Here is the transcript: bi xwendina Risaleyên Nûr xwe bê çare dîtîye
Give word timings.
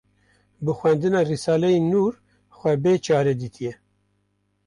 bi 0.63 0.71
xwendina 0.79 1.19
Risaleyên 1.29 1.85
Nûr 1.91 2.13
xwe 2.57 2.73
bê 2.83 2.93
çare 3.05 3.33
dîtîye 3.41 3.73